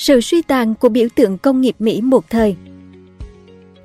[0.00, 2.56] Sự suy tàn của biểu tượng công nghiệp Mỹ một thời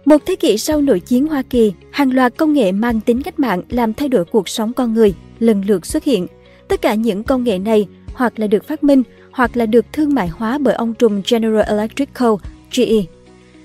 [0.06, 3.40] Một thế kỷ sau nội chiến Hoa Kỳ, hàng loạt công nghệ mang tính cách
[3.40, 6.28] mạng làm thay đổi cuộc sống con người lần lượt xuất hiện.
[6.68, 10.14] Tất cả những công nghệ này hoặc là được phát minh hoặc là được thương
[10.14, 12.38] mại hóa bởi ông trùm General Electric Co.
[12.76, 13.04] GE.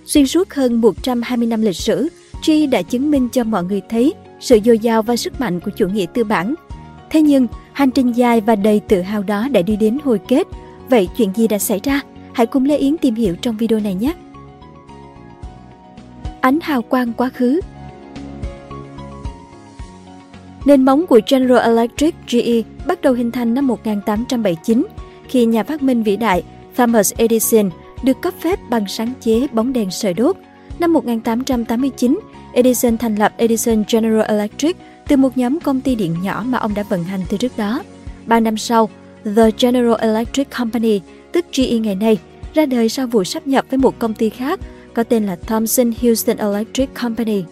[0.04, 2.08] Xuyên suốt hơn 120 năm lịch sử,
[2.46, 5.70] GE đã chứng minh cho mọi người thấy sự dồi dào và sức mạnh của
[5.70, 6.54] chủ nghĩa tư bản.
[7.10, 10.46] Thế nhưng, hành trình dài và đầy tự hào đó đã đi đến hồi kết.
[10.88, 12.00] Vậy chuyện gì đã xảy ra?
[12.32, 14.14] Hãy cùng Lê Yến tìm hiểu trong video này nhé!
[16.40, 17.60] Ánh hào quang quá khứ
[20.64, 24.86] Nền móng của General Electric GE bắt đầu hình thành năm 1879
[25.28, 26.42] khi nhà phát minh vĩ đại
[26.76, 27.70] Thomas Edison
[28.02, 30.36] được cấp phép bằng sáng chế bóng đèn sợi đốt.
[30.78, 32.20] Năm 1889,
[32.52, 34.76] Edison thành lập Edison General Electric
[35.08, 37.82] từ một nhóm công ty điện nhỏ mà ông đã vận hành từ trước đó.
[38.26, 38.88] Ba năm sau,
[39.24, 41.00] The General Electric Company,
[41.32, 42.18] tức GE ngày nay,
[42.54, 44.60] ra đời sau vụ sắp nhập với một công ty khác
[44.94, 47.42] có tên là Thomson Houston Electric Company.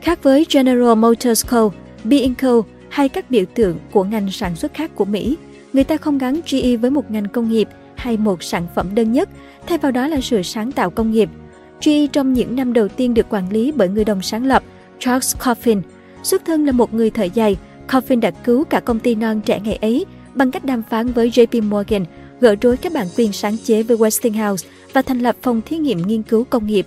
[0.00, 1.70] Khác với General Motors Co.,
[2.04, 5.36] B&Co hay các biểu tượng của ngành sản xuất khác của Mỹ,
[5.72, 9.12] người ta không gắn GE với một ngành công nghiệp hay một sản phẩm đơn
[9.12, 9.28] nhất,
[9.66, 11.28] thay vào đó là sự sáng tạo công nghiệp.
[11.84, 14.62] GE trong những năm đầu tiên được quản lý bởi người đồng sáng lập
[14.98, 15.80] Charles Coffin.
[16.22, 17.56] Xuất thân là một người thợ giày,
[17.88, 21.30] Coffin đã cứu cả công ty non trẻ ngày ấy bằng cách đàm phán với
[21.30, 22.04] JP Morgan,
[22.40, 26.02] gỡ rối các bản quyền sáng chế với Westinghouse và thành lập phòng thí nghiệm
[26.06, 26.86] nghiên cứu công nghiệp.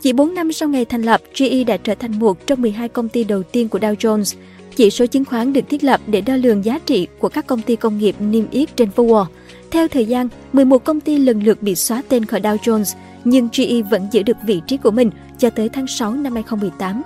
[0.00, 3.08] Chỉ 4 năm sau ngày thành lập, GE đã trở thành một trong 12 công
[3.08, 4.36] ty đầu tiên của Dow Jones.
[4.76, 7.62] Chỉ số chứng khoán được thiết lập để đo lường giá trị của các công
[7.62, 9.26] ty công nghiệp niêm yết trên phố Wall.
[9.70, 13.48] Theo thời gian, 11 công ty lần lượt bị xóa tên khỏi Dow Jones, nhưng
[13.52, 17.02] GE vẫn giữ được vị trí của mình cho tới tháng 6 năm 2018.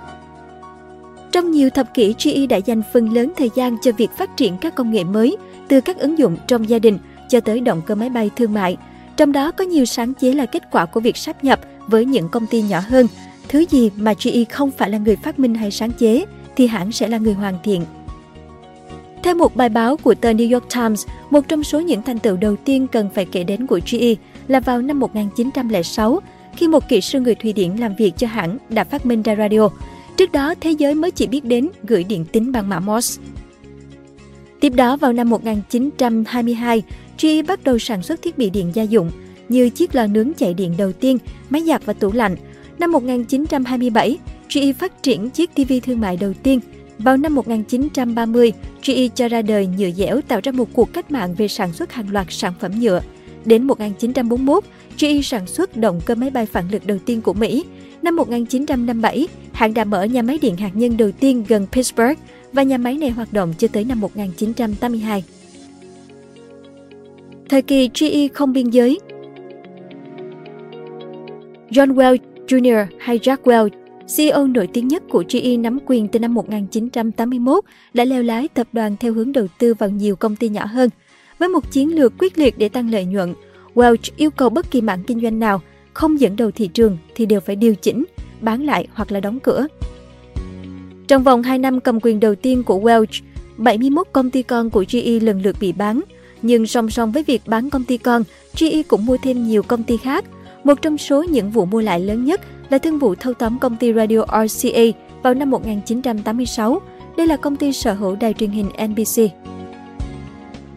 [1.33, 4.57] Trong nhiều thập kỷ, GE đã dành phần lớn thời gian cho việc phát triển
[4.57, 6.97] các công nghệ mới, từ các ứng dụng trong gia đình
[7.29, 8.77] cho tới động cơ máy bay thương mại.
[9.17, 12.29] Trong đó có nhiều sáng chế là kết quả của việc sáp nhập với những
[12.29, 13.07] công ty nhỏ hơn.
[13.49, 16.91] Thứ gì mà GE không phải là người phát minh hay sáng chế, thì hãng
[16.91, 17.81] sẽ là người hoàn thiện.
[19.23, 22.37] Theo một bài báo của tờ New York Times, một trong số những thành tựu
[22.37, 24.15] đầu tiên cần phải kể đến của GE
[24.47, 26.19] là vào năm 1906,
[26.55, 29.35] khi một kỹ sư người Thụy Điển làm việc cho hãng đã phát minh ra
[29.35, 29.69] radio.
[30.17, 33.21] Trước đó, thế giới mới chỉ biết đến gửi điện tín bằng mã Morse.
[34.59, 36.83] Tiếp đó vào năm 1922,
[37.21, 39.11] GE bắt đầu sản xuất thiết bị điện gia dụng
[39.49, 41.17] như chiếc lò nướng chạy điện đầu tiên,
[41.49, 42.35] máy giặt và tủ lạnh.
[42.79, 44.17] Năm 1927,
[44.53, 46.59] GE phát triển chiếc TV thương mại đầu tiên.
[46.99, 48.53] Vào năm 1930,
[48.85, 51.91] GE cho ra đời nhựa dẻo tạo ra một cuộc cách mạng về sản xuất
[51.91, 53.01] hàng loạt sản phẩm nhựa.
[53.45, 54.63] Đến 1941,
[54.99, 57.65] GE sản xuất động cơ máy bay phản lực đầu tiên của Mỹ.
[58.01, 62.19] Năm 1957, hãng đã mở nhà máy điện hạt nhân đầu tiên gần Pittsburgh
[62.53, 65.23] và nhà máy này hoạt động cho tới năm 1982.
[67.49, 68.99] Thời kỳ GE không biên giới
[71.69, 72.85] John Welch Jr.
[72.99, 73.69] hay Jack Welch,
[74.17, 78.67] CEO nổi tiếng nhất của GE nắm quyền từ năm 1981, đã leo lái tập
[78.73, 80.89] đoàn theo hướng đầu tư vào nhiều công ty nhỏ hơn.
[81.39, 83.33] Với một chiến lược quyết liệt để tăng lợi nhuận,
[83.75, 85.61] Welch yêu cầu bất kỳ mảng kinh doanh nào
[85.93, 88.03] không dẫn đầu thị trường thì đều phải điều chỉnh,
[88.43, 89.67] bán lại hoặc là đóng cửa.
[91.07, 93.21] Trong vòng 2 năm cầm quyền đầu tiên của Welch,
[93.57, 96.01] 71 công ty con của GE lần lượt bị bán.
[96.41, 98.23] Nhưng song song với việc bán công ty con,
[98.59, 100.25] GE cũng mua thêm nhiều công ty khác.
[100.63, 103.75] Một trong số những vụ mua lại lớn nhất là thương vụ thâu tóm công
[103.75, 104.81] ty radio RCA
[105.23, 106.81] vào năm 1986.
[107.17, 109.21] Đây là công ty sở hữu đài truyền hình NBC.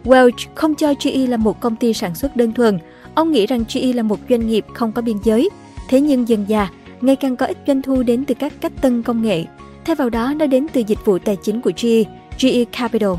[0.04, 2.78] Welch không cho GE là một công ty sản xuất đơn thuần.
[3.15, 5.50] Ông nghĩ rằng GE là một doanh nghiệp không có biên giới.
[5.88, 6.71] Thế nhưng dần dà,
[7.06, 9.44] ngày càng có ít doanh thu đến từ các cách tân công nghệ.
[9.84, 12.03] Thay vào đó, nó đến từ dịch vụ tài chính của GE,
[12.41, 13.11] GE Capital.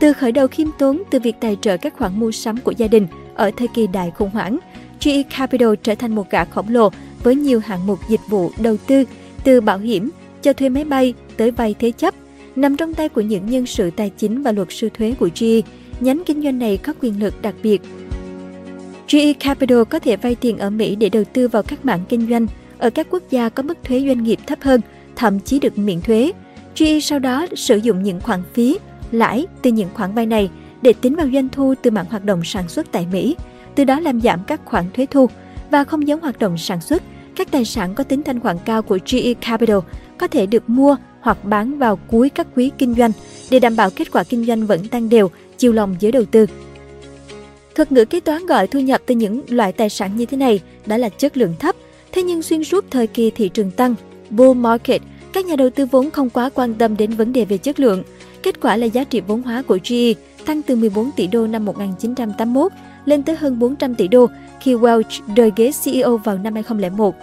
[0.00, 2.86] Từ khởi đầu khiêm tốn từ việc tài trợ các khoản mua sắm của gia
[2.86, 4.58] đình ở thời kỳ đại khủng hoảng,
[5.04, 6.90] GE Capital trở thành một gã khổng lồ
[7.22, 9.04] với nhiều hạng mục dịch vụ đầu tư
[9.44, 10.10] từ bảo hiểm,
[10.42, 12.14] cho thuê máy bay tới vay thế chấp.
[12.56, 15.60] Nằm trong tay của những nhân sự tài chính và luật sư thuế của GE,
[16.00, 17.82] nhánh kinh doanh này có quyền lực đặc biệt.
[19.12, 22.30] GE Capital có thể vay tiền ở Mỹ để đầu tư vào các mảng kinh
[22.30, 22.46] doanh
[22.78, 24.80] ở các quốc gia có mức thuế doanh nghiệp thấp hơn,
[25.16, 26.32] thậm chí được miễn thuế.
[26.78, 28.78] GE sau đó sử dụng những khoản phí,
[29.10, 30.50] lãi từ những khoản vay này
[30.82, 33.36] để tính vào doanh thu từ mảng hoạt động sản xuất tại Mỹ,
[33.74, 35.26] từ đó làm giảm các khoản thuế thu
[35.70, 37.02] và không giống hoạt động sản xuất,
[37.36, 39.78] các tài sản có tính thanh khoản cao của GE Capital
[40.18, 43.12] có thể được mua hoặc bán vào cuối các quý kinh doanh
[43.50, 46.46] để đảm bảo kết quả kinh doanh vẫn tăng đều, chiều lòng giới đầu tư.
[47.74, 50.60] Thuật ngữ kế toán gọi thu nhập từ những loại tài sản như thế này
[50.86, 51.76] đã là chất lượng thấp,
[52.12, 53.94] thế nhưng xuyên suốt thời kỳ thị trường tăng,
[54.30, 55.02] bull market,
[55.32, 58.02] các nhà đầu tư vốn không quá quan tâm đến vấn đề về chất lượng.
[58.42, 60.12] Kết quả là giá trị vốn hóa của GE
[60.46, 62.72] tăng từ 14 tỷ đô năm 1981
[63.04, 64.26] lên tới hơn 400 tỷ đô
[64.60, 67.14] khi Welch rời ghế CEO vào năm 2001.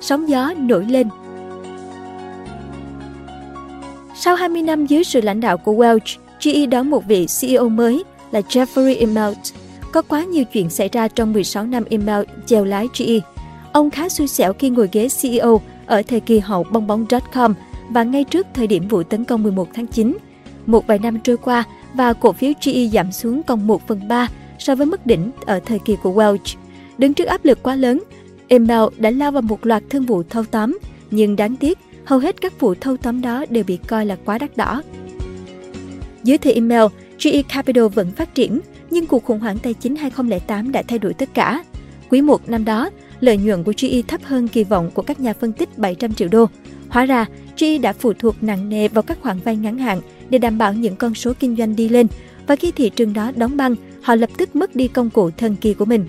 [0.00, 1.08] Sóng gió nổi lên
[4.16, 8.04] Sau 20 năm dưới sự lãnh đạo của Welch, GE đón một vị CEO mới
[8.32, 9.38] là Jeffrey Immelt.
[9.92, 13.20] Có quá nhiều chuyện xảy ra trong 16 năm Immelt chèo lái GE.
[13.72, 17.54] Ông khá xui xẻo khi ngồi ghế CEO ở thời kỳ hậu bong bóng.com
[17.90, 20.16] và ngay trước thời điểm vụ tấn công 11 tháng 9.
[20.66, 21.64] Một vài năm trôi qua
[21.94, 25.60] và cổ phiếu GE giảm xuống còn 1 phần 3 so với mức đỉnh ở
[25.60, 26.56] thời kỳ của Welch.
[26.98, 28.02] Đứng trước áp lực quá lớn,
[28.48, 30.78] Immelt đã lao vào một loạt thương vụ thâu tóm,
[31.10, 34.38] nhưng đáng tiếc, hầu hết các vụ thâu tóm đó đều bị coi là quá
[34.38, 34.82] đắt đỏ.
[36.22, 36.82] Dưới thời email,
[37.24, 38.60] GE Capital vẫn phát triển,
[38.90, 41.64] nhưng cuộc khủng hoảng tài chính 2008 đã thay đổi tất cả.
[42.10, 42.90] Quý 1 năm đó,
[43.20, 46.28] lợi nhuận của GE thấp hơn kỳ vọng của các nhà phân tích 700 triệu
[46.28, 46.46] đô.
[46.88, 47.26] Hóa ra,
[47.58, 50.72] GE đã phụ thuộc nặng nề vào các khoản vay ngắn hạn để đảm bảo
[50.72, 52.06] những con số kinh doanh đi lên,
[52.46, 55.56] và khi thị trường đó đóng băng, họ lập tức mất đi công cụ thần
[55.56, 56.06] kỳ của mình.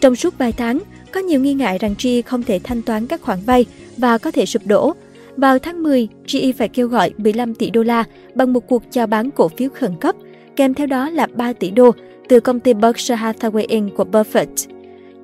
[0.00, 0.78] Trong suốt vài tháng,
[1.12, 3.66] có nhiều nghi ngại rằng GE không thể thanh toán các khoản vay
[3.96, 4.94] và có thể sụp đổ.
[5.40, 8.04] Vào tháng 10, GE phải kêu gọi 15 tỷ đô la
[8.34, 10.14] bằng một cuộc chào bán cổ phiếu khẩn cấp,
[10.56, 11.90] kèm theo đó là 3 tỷ đô
[12.28, 13.94] từ công ty Berkshire Hathaway Inc.
[13.96, 14.46] của Buffett.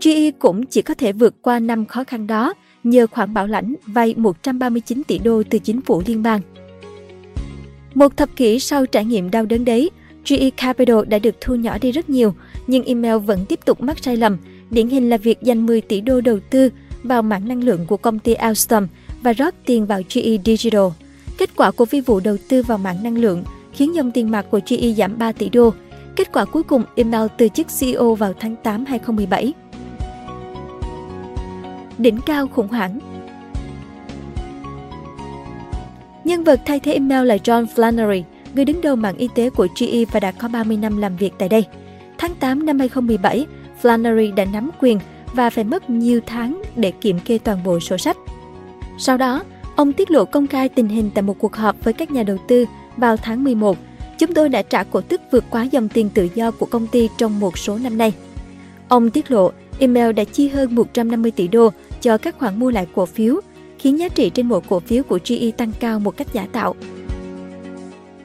[0.02, 2.54] GE cũng chỉ có thể vượt qua năm khó khăn đó
[2.84, 6.40] nhờ khoản bảo lãnh vay 139 tỷ đô từ chính phủ liên bang.
[7.94, 9.90] Một thập kỷ sau trải nghiệm đau đớn đấy,
[10.28, 12.34] GE Capital đã được thu nhỏ đi rất nhiều,
[12.66, 14.36] nhưng email vẫn tiếp tục mắc sai lầm.
[14.70, 16.70] Điển hình là việc dành 10 tỷ đô đầu tư
[17.02, 18.86] vào mảng năng lượng của công ty Alstom
[19.26, 20.86] và rót tiền vào GE Digital.
[21.38, 24.46] Kết quả của phi vụ đầu tư vào mạng năng lượng khiến dòng tiền mặt
[24.50, 25.72] của GE giảm 3 tỷ đô.
[26.16, 29.52] Kết quả cuối cùng, email từ chức CEO vào tháng 8 2017.
[31.98, 32.98] Đỉnh cao khủng hoảng
[36.24, 38.22] Nhân vật thay thế email là John Flannery,
[38.54, 41.32] người đứng đầu mạng y tế của GE và đã có 30 năm làm việc
[41.38, 41.64] tại đây.
[42.18, 43.46] Tháng 8 năm 2017,
[43.82, 44.98] Flannery đã nắm quyền
[45.32, 48.16] và phải mất nhiều tháng để kiểm kê toàn bộ sổ sách.
[48.98, 49.42] Sau đó,
[49.76, 52.36] ông tiết lộ công khai tình hình tại một cuộc họp với các nhà đầu
[52.48, 52.64] tư
[52.96, 53.76] vào tháng 11.
[54.18, 57.08] Chúng tôi đã trả cổ tức vượt quá dòng tiền tự do của công ty
[57.18, 58.12] trong một số năm nay.
[58.88, 61.70] Ông tiết lộ email đã chi hơn 150 tỷ đô
[62.00, 63.40] cho các khoản mua lại cổ phiếu,
[63.78, 66.74] khiến giá trị trên mỗi cổ phiếu của GE tăng cao một cách giả tạo.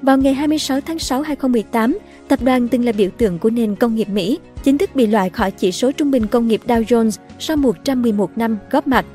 [0.01, 1.97] Vào ngày 26 tháng 6 2018,
[2.27, 5.29] tập đoàn từng là biểu tượng của nền công nghiệp Mỹ, chính thức bị loại
[5.29, 9.05] khỏi chỉ số trung bình công nghiệp Dow Jones sau 111 năm góp mặt.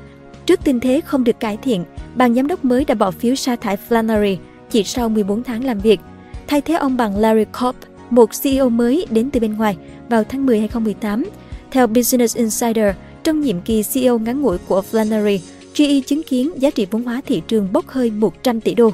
[0.47, 1.83] Trước tình thế không được cải thiện,
[2.15, 4.37] ban giám đốc mới đã bỏ phiếu sa thải Flannery
[4.69, 5.99] chỉ sau 14 tháng làm việc,
[6.47, 7.77] thay thế ông bằng Larry Kopp,
[8.09, 9.77] một CEO mới đến từ bên ngoài
[10.09, 11.25] vào tháng 10 2018.
[11.71, 15.39] Theo Business Insider, trong nhiệm kỳ CEO ngắn ngủi của Flannery,
[15.75, 18.91] GE chứng kiến giá trị vốn hóa thị trường bốc hơi 100 tỷ đô.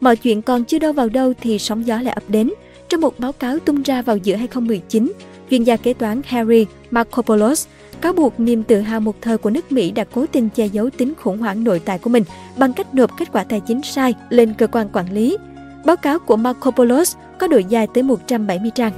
[0.00, 2.50] Mọi chuyện còn chưa đâu vào đâu thì sóng gió lại ập đến.
[2.88, 5.12] Trong một báo cáo tung ra vào giữa 2019,
[5.50, 7.66] chuyên gia kế toán Harry Markopoulos
[8.00, 10.90] cáo buộc niềm tự hào một thời của nước Mỹ đã cố tình che giấu
[10.90, 12.24] tính khủng hoảng nội tại của mình
[12.56, 15.36] bằng cách nộp kết quả tài chính sai lên cơ quan quản lý.
[15.84, 18.92] Báo cáo của Markopoulos có độ dài tới 170 trang.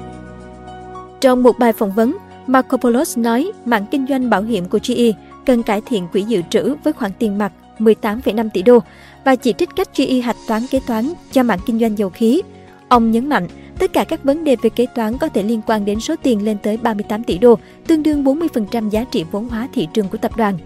[1.20, 2.16] Trong một bài phỏng vấn,
[2.46, 5.12] Markopoulos nói mạng kinh doanh bảo hiểm của GE
[5.46, 8.78] cần cải thiện quỹ dự trữ với khoản tiền mặt 18,5 tỷ đô
[9.25, 12.42] và chỉ trích cách GE hạch toán kế toán cho mạng kinh doanh dầu khí.
[12.88, 15.85] Ông nhấn mạnh, tất cả các vấn đề về kế toán có thể liên quan
[15.85, 19.68] đến số tiền lên tới 38 tỷ đô, tương đương 40% giá trị vốn hóa
[19.73, 20.59] thị trường của tập đoàn.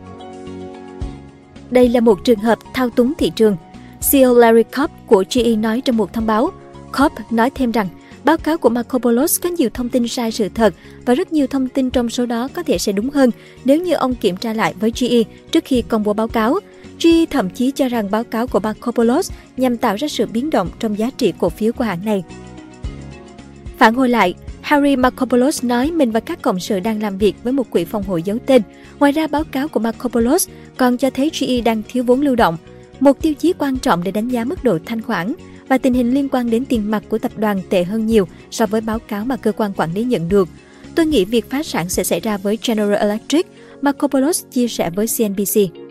[1.71, 3.57] Đây là một trường hợp thao túng thị trường.
[4.13, 6.51] CEO Larry Kopp của GE nói trong một thông báo.
[6.99, 7.89] Kopp nói thêm rằng,
[8.25, 10.75] báo cáo của Markopolos có nhiều thông tin sai sự thật
[11.05, 13.31] và rất nhiều thông tin trong số đó có thể sẽ đúng hơn
[13.65, 16.59] nếu như ông kiểm tra lại với GE trước khi công bố báo cáo.
[17.01, 20.69] GE thậm chí cho rằng báo cáo của Markopoulos nhằm tạo ra sự biến động
[20.79, 22.25] trong giá trị cổ phiếu của hãng này.
[23.81, 27.53] Phản hồi lại, Harry Markopoulos nói mình và các cộng sự đang làm việc với
[27.53, 28.63] một quỹ phòng hộ giấu tên.
[28.99, 32.57] Ngoài ra, báo cáo của Markopoulos còn cho thấy GE đang thiếu vốn lưu động,
[33.01, 35.35] một tiêu chí quan trọng để đánh giá mức độ thanh khoản
[35.69, 38.67] và tình hình liên quan đến tiền mặt của tập đoàn tệ hơn nhiều so
[38.67, 40.49] với báo cáo mà cơ quan quản lý nhận được.
[40.95, 43.47] Tôi nghĩ việc phá sản sẽ xảy ra với General Electric,
[43.83, 45.90] Markopoulos chia sẻ với CNBC.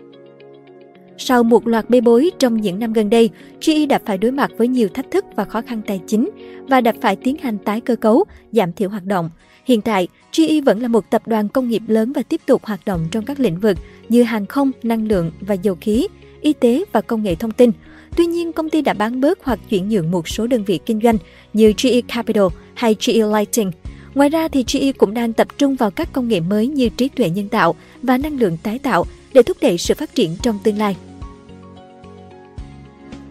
[1.22, 3.30] Sau một loạt bê bối trong những năm gần đây,
[3.66, 6.30] GE đã phải đối mặt với nhiều thách thức và khó khăn tài chính
[6.68, 9.30] và đã phải tiến hành tái cơ cấu, giảm thiểu hoạt động.
[9.64, 12.80] Hiện tại, GE vẫn là một tập đoàn công nghiệp lớn và tiếp tục hoạt
[12.86, 16.08] động trong các lĩnh vực như hàng không, năng lượng và dầu khí,
[16.40, 17.70] y tế và công nghệ thông tin.
[18.16, 21.00] Tuy nhiên, công ty đã bán bớt hoặc chuyển nhượng một số đơn vị kinh
[21.02, 21.16] doanh
[21.52, 23.70] như GE Capital hay GE Lighting.
[24.14, 27.08] Ngoài ra thì GE cũng đang tập trung vào các công nghệ mới như trí
[27.08, 30.58] tuệ nhân tạo và năng lượng tái tạo để thúc đẩy sự phát triển trong
[30.64, 30.96] tương lai.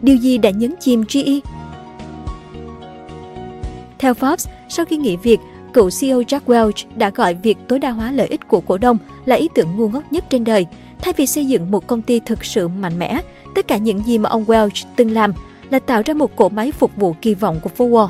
[0.01, 1.39] Điều gì đã nhấn chìm GE?
[4.00, 5.39] Theo Forbes, sau khi nghỉ việc,
[5.74, 8.98] cựu CEO Jack Welch đã gọi việc tối đa hóa lợi ích của cổ đông
[9.25, 10.65] là ý tưởng ngu ngốc nhất trên đời.
[11.01, 13.22] Thay vì xây dựng một công ty thực sự mạnh mẽ,
[13.56, 15.34] tất cả những gì mà ông Welch từng làm
[15.70, 18.10] là tạo ra một cỗ máy phục vụ kỳ vọng của phố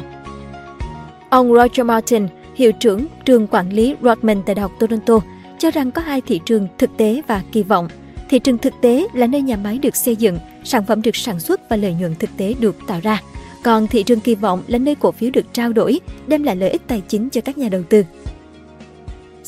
[1.30, 5.20] Ông Roger Martin, hiệu trưởng trường quản lý Rodman tại Đại học Toronto,
[5.58, 7.88] cho rằng có hai thị trường thực tế và kỳ vọng.
[8.30, 11.40] Thị trường thực tế là nơi nhà máy được xây dựng, sản phẩm được sản
[11.40, 13.22] xuất và lợi nhuận thực tế được tạo ra.
[13.64, 16.70] Còn thị trường kỳ vọng là nơi cổ phiếu được trao đổi, đem lại lợi
[16.70, 18.04] ích tài chính cho các nhà đầu tư.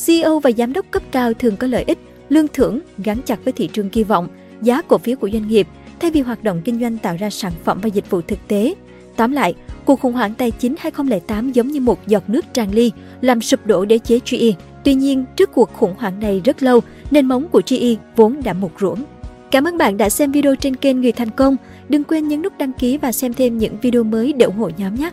[0.06, 3.54] CEO và giám đốc cấp cao thường có lợi ích, lương thưởng gắn chặt với
[3.54, 4.28] thị trường kỳ vọng,
[4.62, 5.68] giá cổ phiếu của doanh nghiệp
[6.00, 8.74] thay vì hoạt động kinh doanh tạo ra sản phẩm và dịch vụ thực tế.
[9.16, 9.54] Tóm lại,
[9.86, 13.66] cuộc khủng hoảng tài chính 2008 giống như một giọt nước tràn ly, làm sụp
[13.66, 14.48] đổ đế chế GE.
[14.84, 16.80] Tuy nhiên, trước cuộc khủng hoảng này rất lâu,
[17.12, 19.00] nền móng của GE vốn đã mục ruộng.
[19.52, 21.56] Cảm ơn bạn đã xem video trên kênh Người Thành Công.
[21.90, 24.70] Đừng quên nhấn nút đăng ký và xem thêm những video mới để ủng hộ
[24.78, 25.12] nhóm nhé!